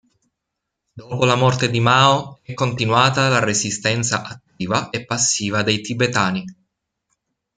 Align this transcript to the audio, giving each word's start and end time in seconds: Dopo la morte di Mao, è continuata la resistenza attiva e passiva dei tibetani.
Dopo 0.93 1.25
la 1.25 1.35
morte 1.35 1.69
di 1.69 1.79
Mao, 1.79 2.39
è 2.41 2.55
continuata 2.55 3.27
la 3.29 3.37
resistenza 3.37 4.23
attiva 4.23 4.89
e 4.89 5.05
passiva 5.05 5.61
dei 5.61 5.79
tibetani. 5.81 6.43